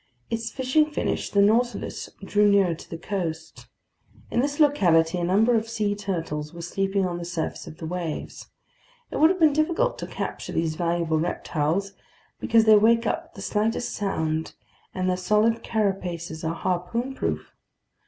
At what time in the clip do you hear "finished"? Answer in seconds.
0.89-1.31